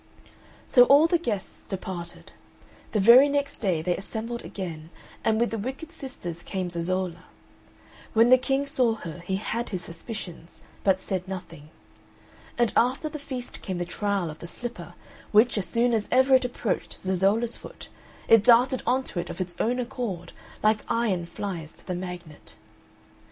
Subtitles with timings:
[0.67, 2.31] So all the guests departed
[2.91, 4.89] the very next day they assembled again,
[5.23, 7.25] and with the wicked sisters came Zezolla.
[8.13, 11.69] When the King saw her he had his suspicions, but said nothing.
[12.57, 14.95] And after the feast came the trial of the slipper,
[15.31, 17.87] which, as soon as ever it approached Zezolla's foot,
[18.27, 20.33] it darted on to it of its own accord
[20.63, 22.55] like iron flies to the magnet.